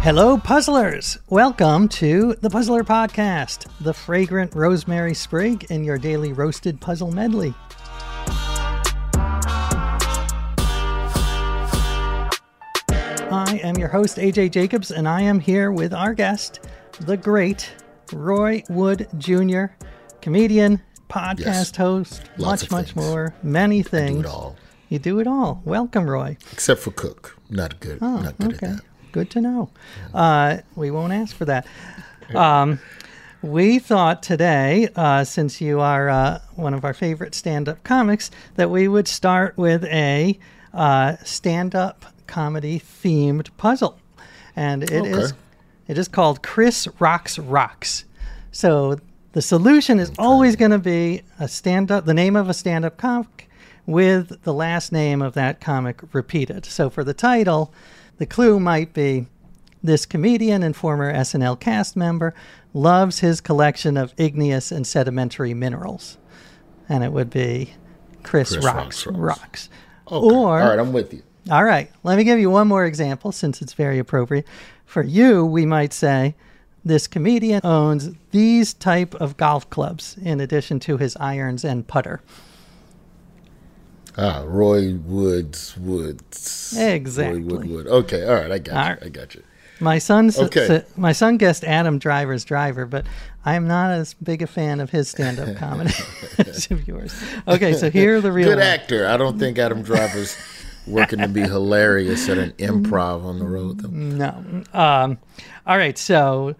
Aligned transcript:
Hello, 0.00 0.38
puzzlers! 0.38 1.18
Welcome 1.28 1.88
to 1.90 2.34
the 2.40 2.48
Puzzler 2.48 2.84
Podcast, 2.84 3.66
the 3.80 3.92
fragrant 3.92 4.54
rosemary 4.54 5.12
sprig 5.14 5.66
in 5.70 5.82
your 5.84 5.98
daily 5.98 6.32
roasted 6.32 6.80
puzzle 6.80 7.10
medley. 7.10 7.54
I 13.30 13.60
am 13.62 13.76
your 13.76 13.88
host, 13.88 14.16
AJ 14.18 14.52
Jacobs, 14.52 14.90
and 14.90 15.08
I 15.08 15.20
am 15.22 15.40
here 15.40 15.70
with 15.70 15.92
our 15.92 16.14
guest, 16.14 16.60
the 17.00 17.16
great 17.16 17.70
Roy 18.12 18.62
Wood 18.70 19.08
Jr., 19.18 19.66
comedian, 20.22 20.80
podcast 21.08 21.38
Yes. 21.44 21.76
host, 21.76 22.22
Lots 22.38 22.70
much, 22.70 22.70
much 22.70 22.96
more, 22.96 23.34
many 23.42 23.82
things. 23.82 24.14
Do 24.14 24.20
it 24.20 24.26
all. 24.26 24.56
You 24.88 24.98
do 24.98 25.20
it 25.20 25.26
all. 25.26 25.60
Welcome, 25.64 26.08
Roy. 26.08 26.36
Except 26.52 26.80
for 26.80 26.90
cook. 26.90 27.36
Not 27.50 27.78
good. 27.80 27.98
Oh, 28.00 28.20
not 28.22 28.38
good 28.38 28.54
okay. 28.54 28.66
at 28.66 28.76
that. 28.76 28.84
Good 29.12 29.30
to 29.30 29.40
know. 29.40 29.70
Uh, 30.12 30.58
we 30.76 30.90
won't 30.90 31.12
ask 31.12 31.34
for 31.34 31.44
that. 31.46 31.66
Um, 32.34 32.78
we 33.42 33.78
thought 33.78 34.22
today, 34.22 34.88
uh, 34.96 35.24
since 35.24 35.60
you 35.60 35.80
are 35.80 36.08
uh, 36.08 36.40
one 36.56 36.74
of 36.74 36.84
our 36.84 36.92
favorite 36.92 37.34
stand 37.34 37.68
up 37.68 37.82
comics, 37.84 38.30
that 38.56 38.70
we 38.70 38.88
would 38.88 39.08
start 39.08 39.56
with 39.56 39.84
a 39.84 40.38
uh, 40.74 41.16
stand 41.24 41.74
up 41.74 42.04
comedy 42.26 42.80
themed 42.80 43.48
puzzle. 43.56 43.98
And 44.56 44.82
it 44.82 44.90
is 45.06 45.32
Okay. 45.32 45.38
it 45.86 45.98
is 45.98 46.08
called 46.08 46.42
Chris 46.42 46.88
Rocks 46.98 47.38
Rocks. 47.38 48.04
So 48.50 48.98
the 49.32 49.40
solution 49.42 49.98
is 50.00 50.10
always 50.18 50.56
going 50.56 50.72
to 50.72 50.78
be 50.78 51.22
a 51.38 51.48
stand 51.48 51.90
up, 51.90 52.04
the 52.04 52.14
name 52.14 52.34
of 52.36 52.48
a 52.48 52.54
stand 52.54 52.84
up 52.84 52.96
comic 52.96 53.48
with 53.86 54.42
the 54.42 54.52
last 54.52 54.90
name 54.92 55.22
of 55.22 55.32
that 55.34 55.60
comic 55.60 56.00
repeated. 56.12 56.66
So 56.66 56.90
for 56.90 57.04
the 57.04 57.14
title, 57.14 57.72
the 58.18 58.26
clue 58.26 58.60
might 58.60 58.92
be 58.92 59.26
this 59.82 60.06
comedian 60.06 60.62
and 60.62 60.76
former 60.76 61.12
SNL 61.12 61.58
cast 61.58 61.96
member 61.96 62.34
loves 62.74 63.20
his 63.20 63.40
collection 63.40 63.96
of 63.96 64.12
igneous 64.16 64.70
and 64.72 64.86
sedimentary 64.86 65.54
minerals. 65.54 66.18
And 66.88 67.04
it 67.04 67.12
would 67.12 67.30
be 67.30 67.74
Chris, 68.22 68.52
Chris 68.52 68.64
Rocks 68.64 69.06
Rocks 69.06 69.18
Rocks. 69.18 69.70
Okay. 70.10 70.26
Or 70.26 70.60
all 70.60 70.68
right, 70.68 70.78
I'm 70.78 70.92
with 70.92 71.12
you. 71.12 71.22
all 71.50 71.64
right, 71.64 71.90
let 72.02 72.16
me 72.16 72.24
give 72.24 72.38
you 72.38 72.50
one 72.50 72.66
more 72.66 72.84
example 72.84 73.30
since 73.30 73.62
it's 73.62 73.74
very 73.74 73.98
appropriate. 73.98 74.46
For 74.84 75.02
you, 75.02 75.44
we 75.44 75.66
might 75.66 75.92
say 75.92 76.34
this 76.84 77.06
comedian 77.06 77.60
owns 77.62 78.10
these 78.30 78.72
type 78.72 79.14
of 79.16 79.36
golf 79.36 79.68
clubs 79.68 80.16
in 80.22 80.40
addition 80.40 80.80
to 80.80 80.96
his 80.96 81.16
irons 81.20 81.64
and 81.64 81.86
putter. 81.86 82.22
Ah, 84.18 84.42
Roy 84.44 84.94
Woods 84.94 85.76
Woods. 85.76 86.74
Exactly. 86.76 87.40
Roy 87.42 87.46
Wood 87.58 87.68
Wood. 87.70 87.86
Okay, 87.86 88.26
all 88.26 88.34
right, 88.34 88.50
I 88.50 88.58
got 88.58 88.76
All 88.76 88.82
you. 88.82 88.88
right. 88.90 89.02
I 89.04 89.08
got 89.10 89.34
you. 89.34 89.42
My 89.80 89.98
son, 89.98 90.32
Okay. 90.36 90.66
s- 90.78 90.84
my 90.96 91.12
son 91.12 91.36
guessed 91.36 91.62
Adam 91.62 92.00
Driver's 92.00 92.44
driver, 92.44 92.84
but 92.84 93.06
I'm 93.44 93.68
not 93.68 93.92
as 93.92 94.14
big 94.14 94.42
a 94.42 94.48
fan 94.48 94.80
of 94.80 94.90
his 94.90 95.08
stand-up 95.08 95.56
comedy 95.58 95.94
as 96.38 96.68
of 96.72 96.88
yours. 96.88 97.14
Okay, 97.46 97.74
so 97.74 97.88
here 97.90 98.16
are 98.16 98.20
the 98.20 98.32
real. 98.32 98.48
Good 98.48 98.58
actor. 98.58 99.06
I 99.06 99.16
don't 99.16 99.38
think 99.38 99.56
Adam 99.56 99.82
Driver's 99.82 100.36
working 100.88 101.20
to 101.20 101.28
be 101.28 101.42
hilarious 101.42 102.28
at 102.28 102.38
an 102.38 102.50
improv 102.58 103.22
on 103.22 103.38
the 103.38 103.46
road. 103.46 103.78
Though. 103.80 103.88
No. 103.90 104.64
Um, 104.74 105.18
all 105.64 105.76
right. 105.78 105.96
So 105.96 106.56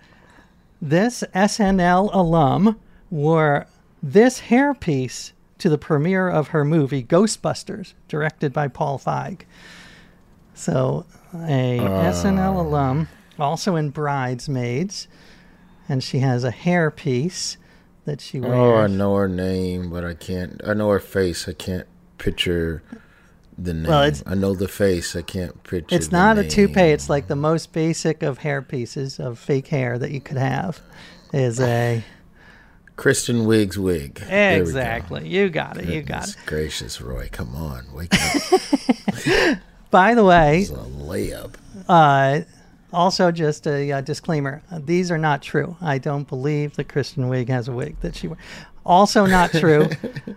this 0.81 1.25
SNL 1.35 2.11
alum 2.13 2.79
wore 3.11 3.67
this 4.01 4.43
hairpiece 4.43 5.33
to 5.59 5.69
the 5.69 5.79
premiere 5.79 6.29
of 6.29 6.49
her 6.49 6.65
movie 6.65 7.03
Ghostbusters, 7.03 7.95
directed 8.09 8.53
by 8.53 8.69
Paul 8.69 8.99
Feig. 8.99 9.43
So 10.55 11.07
a 11.35 11.79
uh. 11.79 12.13
SNL 12.13 12.59
alum, 12.59 13.09
also 13.39 13.77
in 13.77 13.91
Bridesmaids, 13.91 15.09
and 15.89 16.03
she 16.03 16.21
has 16.21 16.45
a 16.45 16.53
hairpiece 16.53 17.57
that 18.05 18.21
she 18.21 18.41
wears. 18.41 18.55
Oh, 18.55 18.75
I 18.77 18.87
know 18.87 19.15
her 19.17 19.29
name, 19.29 19.91
but 19.91 20.05
I 20.05 20.15
can't. 20.15 20.61
I 20.67 20.75
know 20.75 20.89
her 20.91 21.01
face. 21.01 21.49
I 21.49 21.53
can't 21.53 21.87
picture 22.19 22.83
the 23.57 23.75
name. 23.75 23.87
Well, 23.87 24.03
it's- 24.03 24.23
I 24.27 24.35
know 24.35 24.55
the 24.55 24.69
face. 24.69 25.15
I 25.15 25.23
can't 25.23 25.63
picture. 25.65 25.95
It's 25.95 26.11
not 26.11 26.39
a 26.39 26.49
toupee. 26.49 26.81
It's 26.81 27.09
like 27.09 27.29
the 27.29 27.37
most 27.37 27.73
basic 27.73 28.23
of 28.23 28.39
hair 28.39 28.63
pieces 28.63 29.21
of 29.21 29.39
fake 29.39 29.69
hair 29.69 29.99
that 29.99 30.11
you 30.11 30.21
could 30.21 30.39
have. 30.39 30.81
Is 31.33 31.61
a 31.61 32.03
Kristen 32.99 33.47
Wiig's 33.47 33.79
wig. 33.79 34.19
We 34.23 34.27
go. 34.29 34.35
exactly. 34.35 35.29
You 35.29 35.49
got 35.51 35.79
it. 35.79 35.85
You 35.87 36.03
got 36.03 36.29
it. 36.31 36.37
gracious, 36.47 37.01
Roy, 37.01 37.29
come 37.31 37.55
on, 37.55 37.87
wake 37.95 38.13
up! 38.13 39.59
By 39.93 40.17
the 40.17 40.25
way, 40.25 40.63
It's 40.63 40.71
a 40.71 40.75
layup. 40.75 41.55
uh, 41.89 42.41
also 42.93 43.31
just 43.31 43.69
a 43.69 43.93
uh, 43.93 44.01
disclaimer: 44.01 44.63
these 44.85 45.13
are 45.13 45.17
not 45.17 45.43
true. 45.43 45.77
I 45.81 45.99
don't 45.99 46.27
believe 46.29 46.75
that 46.75 46.89
Kristen 46.89 47.31
Wiig 47.31 47.49
has 47.49 47.69
a 47.69 47.73
wig 47.73 48.01
that 48.01 48.17
she 48.17 48.27
wears. 48.27 48.41
Also 48.85 49.27
not 49.27 49.53
true. 49.53 49.89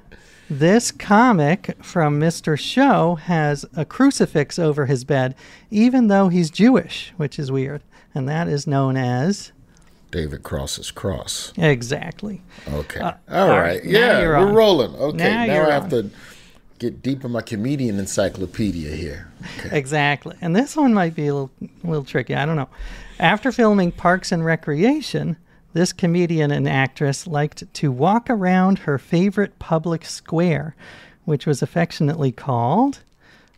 this 0.50 0.92
comic 0.92 1.76
from 1.82 2.20
Mr. 2.20 2.60
Show 2.60 3.16
has 3.16 3.66
a 3.76 3.86
crucifix 3.86 4.60
over 4.60 4.86
his 4.86 5.04
bed, 5.04 5.34
even 5.72 6.10
though 6.10 6.28
he's 6.30 6.52
Jewish, 6.52 7.12
which 7.18 7.40
is 7.40 7.52
weird, 7.52 7.82
and 8.14 8.30
that 8.30 8.48
is 8.48 8.68
known 8.68 8.98
as 8.98 9.52
David 10.12 10.44
Cross's 10.44 10.92
cross. 10.92 11.54
exactly. 11.58 12.42
Okay. 12.72 13.00
Uh, 13.00 13.14
all 13.30 13.50
right. 13.50 13.60
right, 13.82 13.84
Yeah, 13.86 14.20
we're 14.20 14.36
on. 14.36 14.54
rolling. 14.54 14.94
Okay. 14.96 15.18
Now 15.18 15.46
Now, 15.46 15.70
I 15.70 15.72
have 15.74 15.84
on. 15.86 15.90
to 15.92 16.10
get 16.80 17.02
deep 17.02 17.24
in 17.24 17.32
my 17.32 17.42
comedian 17.42 17.98
encyclopedia 18.00 18.92
here. 18.96 19.28
Exactly. 19.72 20.36
And 20.42 20.56
this 20.56 20.76
one 20.76 20.94
might 20.94 21.16
be 21.16 21.28
a 21.28 21.34
little, 21.34 21.52
a 21.84 21.88
little 21.88 22.04
tricky. 22.06 22.36
I 22.36 22.46
don't 22.46 22.56
know. 22.56 22.70
After 23.20 23.52
filming 23.52 23.92
Parks 23.92 24.32
and 24.32 24.44
Recreation, 24.46 25.38
this 25.74 25.94
comedian 25.94 26.52
and 26.52 26.68
actress 26.68 27.26
liked 27.28 27.72
to 27.76 27.92
walk 27.92 28.30
around 28.30 28.80
her 28.80 28.98
favorite 28.98 29.58
public 29.60 30.04
square, 30.06 30.76
which 31.26 31.46
was 31.46 31.62
affectionately 31.62 32.32
called. 32.32 33.00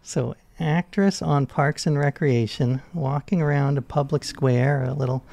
So, 0.04 0.36
actress 0.60 1.22
on 1.22 1.46
Parks 1.48 1.88
and 1.88 1.98
Recreation, 1.98 2.82
walking 2.94 3.42
around 3.42 3.78
a 3.78 3.82
public 3.82 4.24
square, 4.24 4.84
a 4.84 4.94
little 4.94 5.24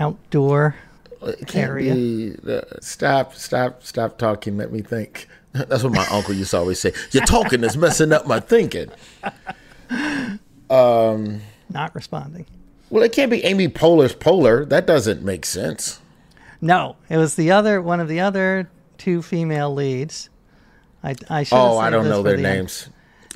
outdoor 0.00 0.74
It 1.22 1.46
can't 1.46 1.68
area. 1.70 1.94
be. 1.94 2.36
uh, 2.48 2.60
stop, 2.80 3.34
stop, 3.34 3.82
stop 3.82 4.18
talking. 4.18 4.56
Let 4.56 4.72
me 4.72 4.80
think. 4.82 5.28
That's 5.52 5.82
what 5.82 5.92
my 5.92 6.06
uncle 6.08 6.34
used 6.34 6.50
to 6.52 6.58
always 6.58 6.78
say. 6.80 6.92
Your 7.12 7.24
talking 7.24 7.64
is 7.64 7.76
messing 7.76 8.12
up 8.12 8.26
my 8.26 8.40
thinking. 8.40 8.90
not 10.70 11.94
responding. 11.94 12.46
Well, 12.90 13.02
it 13.02 13.12
can't 13.12 13.30
be 13.30 13.44
Amy 13.44 13.68
Poehler's 13.68 14.14
Polar. 14.14 14.64
That 14.64 14.86
doesn't 14.86 15.22
make 15.22 15.44
sense. 15.44 16.00
No, 16.60 16.96
it 17.08 17.16
was 17.18 17.34
the 17.34 17.50
other 17.50 17.80
one 17.80 18.00
of 18.00 18.08
the 18.08 18.20
other 18.20 18.70
two 18.96 19.22
female 19.22 19.72
leads. 19.72 20.28
I, 21.02 21.14
I 21.30 21.42
should. 21.44 21.56
Oh, 21.56 21.78
I 21.78 21.90
don't 21.90 22.08
know 22.08 22.22
their 22.22 22.36
names. 22.36 22.88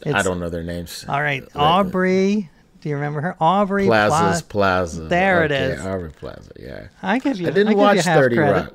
I 0.05 0.23
don't 0.23 0.41
know 0.41 0.49
their 0.49 0.65
names. 0.65 1.05
All 1.09 1.23
right, 1.23 1.45
Aubrey. 1.55 2.51
Do 2.83 2.89
you 2.89 2.97
remember 2.97 3.21
her? 3.21 3.37
Aubrey 3.41 3.87
Plazas, 3.87 4.43
Pla- 4.43 4.49
Plaza. 4.51 5.03
There 5.05 5.45
it 5.45 5.53
Okay, 5.53 5.73
is. 5.75 5.81
Aubrey 5.87 6.11
Plaza. 6.11 6.51
Yeah. 6.59 6.89
I 7.03 7.19
give 7.21 7.41
you. 7.41 7.47
I 7.47 7.51
didn't 7.51 7.69
give 7.71 7.79
watch 7.79 8.01
Thirty 8.03 8.37
credit. 8.37 8.53
Rock. 8.53 8.75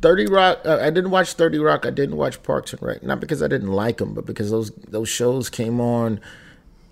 Thirty 0.00 0.26
Rock. 0.26 0.60
Uh, 0.64 0.78
I 0.80 0.90
didn't 0.90 1.10
watch 1.10 1.34
Thirty 1.34 1.58
Rock. 1.58 1.84
I 1.84 1.90
didn't 1.90 2.16
watch 2.16 2.42
Parks 2.42 2.72
and 2.72 2.82
Rec. 2.82 3.02
Not 3.02 3.20
because 3.20 3.42
I 3.42 3.48
didn't 3.48 3.70
like 3.72 3.98
them, 3.98 4.14
but 4.14 4.24
because 4.26 4.50
those 4.50 4.70
those 4.88 5.08
shows 5.08 5.50
came 5.50 5.80
on 5.80 6.20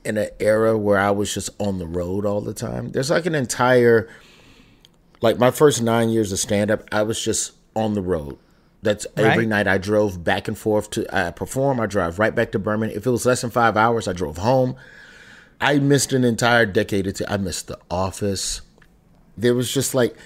in 0.04 0.18
an 0.18 0.28
era 0.38 0.76
where 0.76 0.98
I 0.98 1.10
was 1.10 1.32
just 1.32 1.50
on 1.58 1.78
the 1.78 1.86
road 1.86 2.26
all 2.26 2.40
the 2.40 2.54
time. 2.54 2.90
There's 2.92 3.10
like 3.10 3.26
an 3.26 3.34
entire, 3.34 4.08
like 5.22 5.38
my 5.38 5.50
first 5.50 5.82
nine 5.82 6.10
years 6.10 6.30
of 6.32 6.38
stand 6.38 6.70
up, 6.70 6.82
I 6.92 7.02
was 7.02 7.20
just 7.22 7.52
on 7.74 7.94
the 7.94 8.02
road. 8.02 8.36
That's 8.82 9.06
every 9.16 9.38
Right. 9.46 9.48
night 9.48 9.66
I 9.66 9.78
drove 9.78 10.22
back 10.22 10.46
and 10.48 10.56
forth 10.56 10.90
to 10.90 11.06
I 11.16 11.30
perform. 11.30 11.80
I 11.80 11.86
drive 11.86 12.18
right 12.18 12.34
back 12.34 12.52
to 12.52 12.58
Berman. 12.58 12.90
If 12.90 13.06
it 13.06 13.10
was 13.10 13.24
less 13.26 13.40
than 13.40 13.50
five 13.50 13.76
hours, 13.76 14.06
I 14.06 14.12
drove 14.12 14.36
home. 14.38 14.76
I 15.60 15.78
missed 15.78 16.12
an 16.12 16.24
entire 16.24 16.66
decade. 16.66 17.06
Or 17.06 17.12
two. 17.12 17.24
I 17.28 17.36
missed 17.36 17.66
The 17.68 17.78
Office. 17.90 18.60
There 19.36 19.54
was 19.54 19.72
just 19.72 19.94
like 19.94 20.16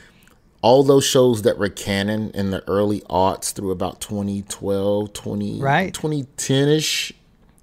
all 0.63 0.83
those 0.83 1.05
shows 1.05 1.43
that 1.43 1.59
were 1.59 1.69
canon 1.69 2.31
in 2.33 2.51
the 2.51 2.63
early 2.69 3.01
aughts 3.03 3.53
through 3.53 3.71
about 3.71 4.01
2012, 4.01 5.13
20, 5.13 5.61
Right. 5.61 5.93
2010-ish. 5.95 7.13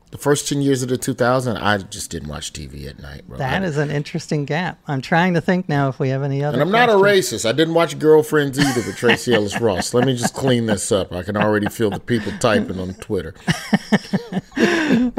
The 0.10 0.18
first 0.18 0.48
10 0.48 0.62
years 0.62 0.82
of 0.84 0.88
the 0.90 0.98
2000, 0.98 1.58
I 1.58 1.78
just 1.80 2.10
didn't 2.10 2.30
watch 2.30 2.54
TV 2.54 2.88
at 2.88 2.98
night, 3.00 3.28
bro. 3.28 3.38
That 3.38 3.62
I- 3.62 3.66
is 3.66 3.78
an 3.78 3.92
interesting 3.92 4.46
gap. 4.46 4.80
I'm 4.88 5.02
trying 5.02 5.34
to 5.34 5.42
think 5.42 5.68
now 5.68 5.90
if 5.90 6.00
we 6.00 6.10
have 6.10 6.24
any 6.24 6.44
other. 6.46 6.56
and 6.56 6.62
I'm 6.64 6.72
not 6.72 6.90
a 6.90 6.94
racist. 6.94 7.48
I 7.48 7.52
didn't 7.52 7.74
watch 7.74 8.00
Girlfriends 8.00 8.58
either 8.58 8.88
with 8.88 8.96
Tracee 8.96 9.34
Ellis 9.34 9.60
Ross. 9.60 9.94
Let 9.94 10.06
me 10.06 10.16
just 10.16 10.34
clean 10.34 10.66
this 10.66 10.94
up. 10.94 11.12
I 11.12 11.24
can 11.24 11.36
already 11.36 11.68
feel 11.68 11.90
the 11.90 12.00
people 12.00 12.32
typing 12.40 12.80
on 12.80 12.94
Twitter. 12.96 13.36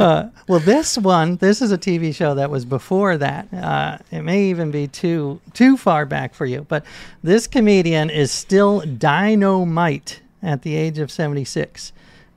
Well, 0.49 0.61
this 0.61 0.97
one, 0.97 1.37
this 1.37 1.61
is 1.61 1.73
a 1.73 1.79
TV 1.79 2.15
show 2.15 2.35
that 2.35 2.51
was 2.51 2.65
before 2.65 3.19
that. 3.19 3.53
Uh, 3.53 3.99
it 4.11 4.23
may 4.23 4.45
even 4.45 4.71
be 4.71 4.89
too 4.89 5.41
too 5.53 5.77
far 5.77 6.07
back 6.07 6.35
for 6.35 6.47
you, 6.47 6.65
but 6.69 6.85
this 7.23 7.47
comedian 7.47 8.09
is 8.09 8.31
still 8.33 8.81
dynamite 8.81 10.23
at 10.43 10.63
the 10.63 10.75
age 10.75 10.99
of 10.99 11.11
76. 11.11 11.93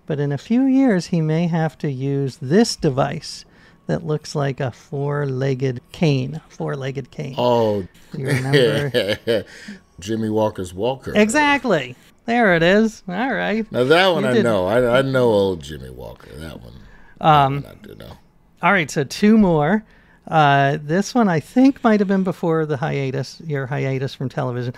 But 0.07 0.19
in 0.19 0.31
a 0.33 0.37
few 0.37 0.65
years, 0.65 1.07
he 1.07 1.21
may 1.21 1.47
have 1.47 1.77
to 1.79 1.89
use 1.89 2.37
this 2.41 2.75
device 2.75 3.45
that 3.87 4.05
looks 4.05 4.35
like 4.35 4.59
a 4.59 4.71
four-legged 4.71 5.79
cane. 5.93 6.41
Four-legged 6.49 7.11
cane. 7.11 7.35
Oh, 7.37 7.87
You 8.13 8.27
remember? 8.27 9.45
Jimmie 9.99 10.29
Walker's 10.29 10.73
Walker. 10.73 11.13
exactly. 11.15 11.95
There 12.25 12.55
it 12.55 12.63
is. 12.63 13.03
All 13.07 13.33
right. 13.33 13.69
Now 13.71 13.85
that 13.85 14.07
one 14.09 14.23
You 14.23 14.29
I 14.29 14.33
did- 14.33 14.43
know. 14.43 14.65
I, 14.67 14.99
I 14.99 15.01
know 15.01 15.29
old 15.29 15.61
Jimmie 15.63 15.89
Walker. 15.89 16.29
That 16.35 16.59
one. 16.61 16.73
Um, 17.21 17.65
I 17.69 17.75
do 17.75 17.95
know. 17.95 18.17
All 18.61 18.71
right, 18.71 18.91
so 18.91 19.03
two 19.03 19.37
more. 19.37 19.83
Uh, 20.27 20.77
this 20.81 21.15
one 21.15 21.27
I 21.29 21.39
think 21.39 21.83
might 21.83 21.99
have 21.99 22.07
been 22.07 22.23
before 22.23 22.65
the 22.65 22.77
hiatus, 22.77 23.41
your 23.45 23.67
hiatus 23.67 24.13
from 24.13 24.29
television. 24.29 24.73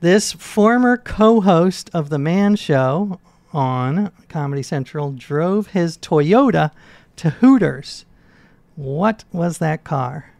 This 0.00 0.32
former 0.32 0.96
co-host 0.96 1.90
of 1.92 2.08
the 2.08 2.18
Man 2.18 2.56
Show 2.56 3.20
on 3.52 4.12
Comedy 4.28 4.62
Central 4.62 5.12
drove 5.12 5.68
his 5.68 5.98
Toyota 5.98 6.70
to 7.16 7.30
Hooters. 7.30 8.04
What 8.76 9.24
was 9.32 9.58
that 9.58 9.84
car? 9.84 10.32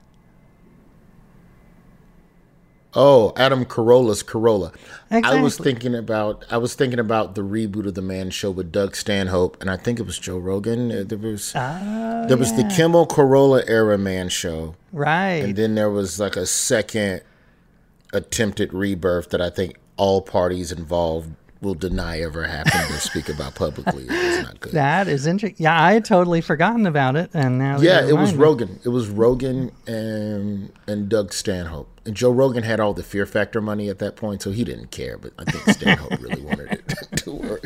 Oh, 2.93 3.33
Adam 3.37 3.65
Carolla's 3.65 4.23
Corolla. 4.25 4.73
I 5.13 5.41
was 5.41 5.57
thinking 5.57 5.95
about 5.95 6.45
I 6.51 6.57
was 6.57 6.75
thinking 6.75 6.99
about 6.99 7.35
the 7.37 7.43
reboot 7.43 7.87
of 7.87 7.95
the 7.95 8.03
Man 8.03 8.31
Show 8.31 8.51
with 8.51 8.73
Doug 8.73 8.97
Stanhope, 8.97 9.57
and 9.61 9.71
I 9.71 9.77
think 9.77 10.01
it 10.01 10.07
was 10.07 10.19
Joe 10.19 10.39
Rogan. 10.39 10.91
Uh, 10.91 11.05
There 11.07 11.19
was 11.19 11.53
Oh, 11.55 12.25
there 12.29 12.37
was 12.37 12.53
the 12.55 12.65
Kimmel 12.65 13.07
Carolla 13.07 13.63
era 13.69 13.97
Man 13.97 14.29
Show, 14.29 14.75
Right. 14.93 15.43
and 15.45 15.55
then 15.57 15.77
there 15.77 15.91
was 15.91 16.19
like 16.19 16.37
a 16.37 16.47
second 16.47 17.23
attempted 18.13 18.73
rebirth 18.75 19.31
that 19.31 19.41
I 19.41 19.51
think 19.51 19.77
all 19.97 20.23
parties 20.23 20.73
involved 20.73 21.31
will 21.61 21.75
deny 21.75 22.21
ever 22.21 22.45
happened 22.47 22.91
or 22.91 22.99
speak 22.99 23.29
about 23.35 23.55
publicly. 23.55 24.07
It's 24.09 24.43
not 24.47 24.59
good. 24.61 24.73
that 24.73 25.07
is 25.09 25.27
interesting. 25.27 25.63
Yeah, 25.63 25.81
I 25.81 25.93
had 25.93 26.05
totally 26.05 26.41
forgotten 26.41 26.87
about 26.87 27.17
it, 27.17 27.31
and 27.35 27.59
now 27.59 27.79
Yeah, 27.81 28.05
it 28.07 28.17
was 28.17 28.33
me- 28.33 28.39
Rogan. 28.39 28.81
It 28.85 28.89
was 28.89 29.09
Rogan 29.09 29.71
and 29.87 30.73
and 30.89 31.09
Doug 31.09 31.33
Stanhope. 31.33 32.00
And 32.11 32.17
Joe 32.17 32.33
Rogan 32.33 32.65
had 32.65 32.81
all 32.81 32.93
the 32.93 33.05
Fear 33.05 33.25
Factor 33.25 33.61
money 33.61 33.89
at 33.89 34.01
that 34.01 34.17
point, 34.17 34.43
so 34.43 34.51
he 34.51 34.65
didn't 34.65 34.91
care. 34.91 35.17
But 35.17 35.33
I 35.39 35.45
think 35.45 35.77
Stanhope 35.77 36.21
really 36.21 36.43
wanted 36.43 36.73
it 36.73 36.89
to 37.19 37.31
work. 37.31 37.65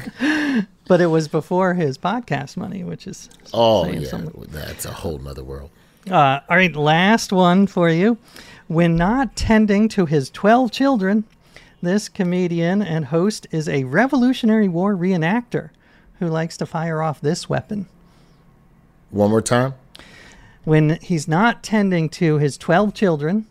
But 0.87 1.01
it 1.01 1.07
was 1.07 1.29
before 1.29 1.73
his 1.73 1.97
podcast 1.97 2.59
money, 2.59 2.85
which 2.85 3.07
is 3.07 3.31
Oh 3.55 3.87
yeah, 3.87 4.07
something. 4.07 4.45
that's 4.51 4.85
a 4.85 4.91
whole 4.93 5.17
nother 5.17 5.43
world. 5.43 5.71
Uh, 6.11 6.41
all 6.47 6.59
right, 6.59 6.77
last 6.77 7.33
one 7.33 7.67
for 7.67 7.89
you. 7.89 8.19
When 8.69 8.97
not 8.97 9.35
tending 9.35 9.89
to 9.89 10.05
his 10.05 10.29
12 10.29 10.71
children, 10.71 11.25
this 11.81 12.11
comedian 12.11 12.83
and 12.83 13.07
host 13.07 13.47
is 13.51 13.67
a 13.67 13.85
Revolutionary 13.85 14.69
War 14.69 14.95
reenactor 14.95 15.71
who 16.19 16.27
likes 16.29 16.59
to 16.59 16.67
fire 16.67 17.01
off 17.01 17.19
this 17.19 17.49
weapon. 17.49 17.87
One 19.11 19.31
more 19.31 19.41
time. 19.41 19.73
When 20.65 20.99
he's 21.01 21.27
not 21.27 21.63
tending 21.63 22.11
to 22.11 22.37
his 22.37 22.59
12 22.59 22.93
children, 22.93 23.47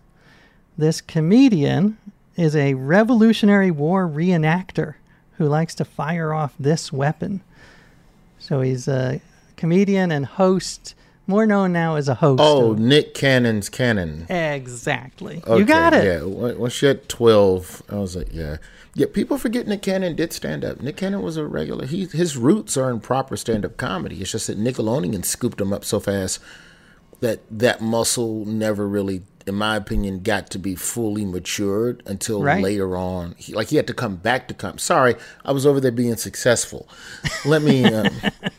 this 0.77 1.01
comedian 1.01 1.98
is 2.36 2.56
a 2.56 2.74
Revolutionary 2.74 3.72
War 3.72 4.08
reenactor 4.08 4.96
who 5.38 5.46
likes 5.48 5.75
to 5.75 5.86
fire 5.86 6.34
off 6.34 6.53
this 6.60 6.92
weapon. 6.92 7.42
So 8.39 8.62
he's 8.62 8.88
a 8.88 9.22
comedian 9.56 10.12
and 10.12 10.25
host, 10.25 10.96
more 11.27 11.46
known 11.46 11.72
now 11.72 11.96
as 11.96 12.10
a 12.10 12.15
host. 12.15 12.42
Oh, 12.44 12.72
of- 12.72 12.80
Nick 12.80 13.13
Cannon's 13.13 13.70
Cannon. 13.70 14.25
exactly. 14.30 15.42
Okay, 15.46 15.58
you 15.60 15.65
got 15.65 15.94
it. 15.94 16.06
Yeah, 16.06 16.24
when 16.24 16.58
when 16.60 16.72
she 16.72 16.86
had 16.88 17.08
twelve, 17.08 17.82
I 17.89 17.96
was 17.96 18.15
like, 18.15 18.34
yeah, 18.34 18.58
yeah. 18.96 19.06
People 19.12 19.38
forget 19.38 19.68
Nick 19.68 19.82
Cannon 19.84 20.15
did 20.15 20.34
stand 20.34 20.65
up. 20.65 20.82
Nick 20.82 20.98
Cannon 20.98 21.22
was 21.22 21.38
a 21.38 21.46
regular. 21.46 21.86
He 21.86 22.06
his 22.06 22.36
roots 22.36 22.75
are 22.77 22.89
in 22.89 23.00
proper 23.00 23.38
stand 23.38 23.63
up 23.63 23.77
comedy. 23.77 24.22
It's 24.22 24.32
just 24.32 24.48
that 24.48 24.60
Nickelodeon 24.60 25.24
scooped 25.24 25.62
him 25.62 25.72
up 25.72 25.86
so 25.86 26.00
fast 26.00 26.39
that 27.22 27.39
that 27.50 27.80
muscle 27.80 28.44
never 28.46 28.86
really, 28.86 29.22
in 29.46 29.56
my 29.56 29.76
opinion, 29.76 30.22
got 30.22 30.50
to 30.52 30.60
be 30.60 30.76
fully 30.76 31.26
matured 31.26 32.02
until 32.06 32.42
Right. 32.44 32.64
later 32.64 32.96
on. 32.96 33.36
He, 33.38 33.54
like 33.54 33.68
he 33.70 33.76
had 33.76 33.88
to 33.88 33.94
come 33.94 34.16
back 34.18 34.48
to 34.48 34.54
come. 34.54 34.78
Sorry, 34.78 35.16
I 35.46 35.52
was 35.52 35.66
over 35.66 35.80
there 35.80 35.92
being 35.92 36.16
successful. 36.16 36.88
Let 37.46 37.62
me, 37.62 37.86
um, 37.86 38.08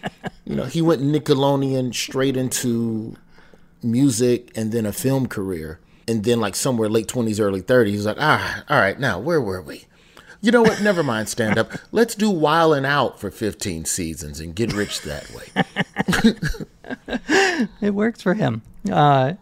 you 0.45 0.57
know, 0.57 0.65
he 0.65 0.83
went 0.83 1.03
Nickelodeon 1.03 1.95
straight 1.95 2.37
into 2.37 3.17
music 3.83 4.51
and 4.57 4.73
then 4.73 4.87
a 4.87 4.93
film 4.93 5.27
career. 5.27 5.79
And 6.07 6.23
then 6.25 6.39
like 6.41 6.55
somewhere 6.55 6.89
late 6.91 7.09
twenties, 7.09 7.41
early 7.41 7.61
thirties, 7.63 7.95
he's 7.95 8.07
like, 8.07 8.19
ah, 8.21 8.63
all 8.69 8.79
right, 8.79 8.99
now 9.01 9.19
where 9.19 9.41
were 9.41 9.63
we? 9.63 9.87
You 10.43 10.51
know 10.53 10.61
what? 10.61 10.83
Never 10.83 11.03
mind 11.03 11.31
stand 11.31 11.57
up. 11.57 11.73
Let's 11.93 12.15
do 12.15 12.29
Wild 12.29 12.77
'N 12.77 12.85
Out 12.85 13.19
for 13.19 13.31
15 13.31 13.87
seasons 13.87 14.39
and 14.41 14.55
get 14.55 14.75
rich 14.75 15.01
that 15.03 15.31
way. 15.31 15.65
It 17.81 17.95
works 17.95 18.21
for 18.21 18.35
him. 18.35 18.63
Uh, 18.91 19.35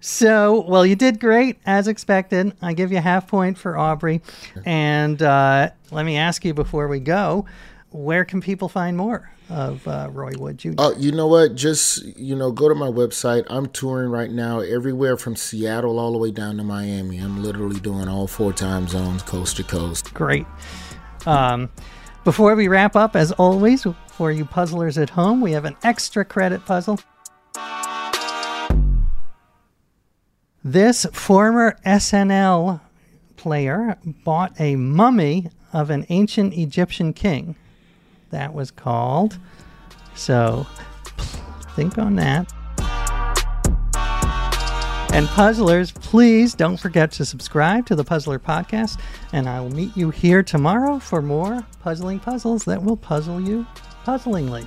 so, 0.00 0.62
well, 0.62 0.84
you 0.84 0.96
did 0.96 1.20
great 1.20 1.58
as 1.66 1.88
expected. 1.88 2.54
I 2.62 2.72
give 2.72 2.90
you 2.90 2.98
half 2.98 3.28
point 3.28 3.58
for 3.58 3.76
Aubrey. 3.76 4.22
And 4.64 5.22
uh, 5.22 5.70
let 5.90 6.04
me 6.04 6.16
ask 6.16 6.44
you 6.44 6.54
before 6.54 6.88
we 6.88 7.00
go 7.00 7.46
where 7.90 8.24
can 8.24 8.40
people 8.40 8.68
find 8.68 8.96
more 8.96 9.30
of 9.48 9.86
uh, 9.88 10.08
Roy 10.12 10.32
Wood 10.38 10.58
Jr.? 10.58 10.74
Oh, 10.78 10.94
you 10.96 11.12
know 11.12 11.26
what? 11.26 11.54
Just, 11.54 12.04
you 12.16 12.36
know, 12.36 12.52
go 12.52 12.68
to 12.68 12.74
my 12.74 12.86
website. 12.86 13.44
I'm 13.50 13.68
touring 13.68 14.10
right 14.10 14.30
now 14.30 14.60
everywhere 14.60 15.16
from 15.16 15.36
Seattle 15.36 15.98
all 15.98 16.12
the 16.12 16.18
way 16.18 16.30
down 16.30 16.56
to 16.58 16.64
Miami. 16.64 17.18
I'm 17.18 17.42
literally 17.42 17.80
doing 17.80 18.08
all 18.08 18.26
four 18.26 18.52
time 18.52 18.86
zones, 18.86 19.22
coast 19.22 19.56
to 19.56 19.64
coast. 19.64 20.14
Great. 20.14 20.46
Um, 21.26 21.68
before 22.24 22.54
we 22.54 22.68
wrap 22.68 22.96
up, 22.96 23.16
as 23.16 23.32
always, 23.32 23.86
for 24.06 24.30
you 24.30 24.44
puzzlers 24.44 24.96
at 24.98 25.10
home, 25.10 25.40
we 25.40 25.52
have 25.52 25.64
an 25.64 25.76
extra 25.82 26.24
credit 26.24 26.64
puzzle. 26.64 27.00
This 30.62 31.06
former 31.12 31.78
SNL 31.86 32.82
player 33.36 33.96
bought 34.04 34.60
a 34.60 34.76
mummy 34.76 35.48
of 35.72 35.88
an 35.88 36.04
ancient 36.10 36.52
Egyptian 36.52 37.14
king. 37.14 37.56
That 38.28 38.52
was 38.52 38.70
called. 38.70 39.38
So 40.14 40.66
think 41.74 41.96
on 41.96 42.16
that. 42.16 42.52
And 45.14 45.26
puzzlers, 45.28 45.92
please 45.92 46.54
don't 46.54 46.76
forget 46.76 47.10
to 47.12 47.24
subscribe 47.24 47.86
to 47.86 47.96
the 47.96 48.04
Puzzler 48.04 48.38
Podcast. 48.38 49.00
And 49.32 49.48
I 49.48 49.60
will 49.60 49.70
meet 49.70 49.96
you 49.96 50.10
here 50.10 50.42
tomorrow 50.42 50.98
for 50.98 51.22
more 51.22 51.66
puzzling 51.80 52.20
puzzles 52.20 52.64
that 52.66 52.82
will 52.82 52.98
puzzle 52.98 53.40
you 53.40 53.66
puzzlingly. 54.04 54.66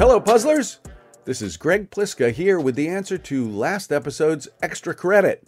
Hello, 0.00 0.18
puzzlers! 0.18 0.78
This 1.26 1.42
is 1.42 1.58
Greg 1.58 1.90
Pliska 1.90 2.32
here 2.32 2.58
with 2.58 2.74
the 2.74 2.88
answer 2.88 3.18
to 3.18 3.46
last 3.46 3.92
episode's 3.92 4.48
extra 4.62 4.94
credit. 4.94 5.46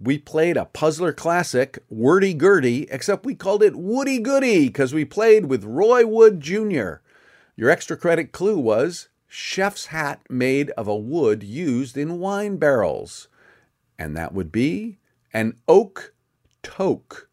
We 0.00 0.16
played 0.16 0.56
a 0.56 0.66
puzzler 0.66 1.12
classic, 1.12 1.82
Wordy 1.90 2.34
Gurdy, 2.34 2.86
except 2.88 3.26
we 3.26 3.34
called 3.34 3.64
it 3.64 3.74
Woody 3.74 4.20
Goody 4.20 4.68
because 4.68 4.94
we 4.94 5.04
played 5.04 5.46
with 5.46 5.64
Roy 5.64 6.06
Wood 6.06 6.40
Jr. 6.40 7.00
Your 7.56 7.68
extra 7.68 7.96
credit 7.96 8.30
clue 8.30 8.60
was 8.60 9.08
chef's 9.26 9.86
hat 9.86 10.20
made 10.30 10.70
of 10.76 10.86
a 10.86 10.94
wood 10.94 11.42
used 11.42 11.96
in 11.96 12.20
wine 12.20 12.58
barrels. 12.58 13.26
And 13.98 14.16
that 14.16 14.32
would 14.32 14.52
be 14.52 14.98
an 15.32 15.58
oak 15.66 16.14
toque. 16.62 17.28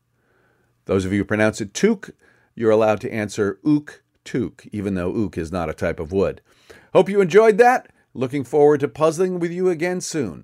Those 0.85 1.05
of 1.05 1.11
you 1.13 1.19
who 1.19 1.25
pronounce 1.25 1.61
it 1.61 1.75
toque, 1.75 2.09
you're 2.55 2.71
allowed 2.71 2.99
to 3.01 3.13
answer 3.13 3.59
ook 3.63 4.01
toque, 4.25 4.67
even 4.71 4.95
though 4.95 5.13
ook 5.13 5.37
is 5.37 5.51
not 5.51 5.69
a 5.69 5.73
type 5.73 5.99
of 5.99 6.11
wood. 6.11 6.41
Hope 6.93 7.09
you 7.09 7.21
enjoyed 7.21 7.57
that. 7.57 7.91
Looking 8.13 8.43
forward 8.43 8.81
to 8.81 8.87
puzzling 8.87 9.39
with 9.39 9.51
you 9.51 9.69
again 9.69 10.01
soon. 10.01 10.43